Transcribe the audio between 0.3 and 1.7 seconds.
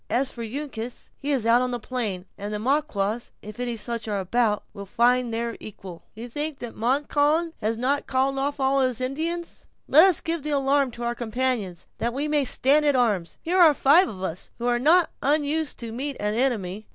for Uncas, he is out on